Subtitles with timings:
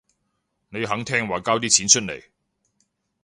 [0.69, 2.23] 你肯聽話交啲錢出嚟